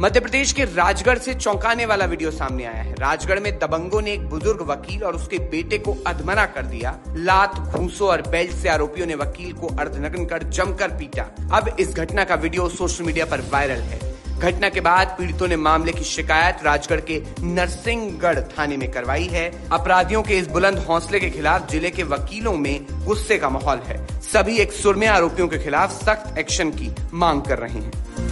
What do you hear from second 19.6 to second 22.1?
अपराधियों के इस बुलंद हौसले के खिलाफ ज़िले के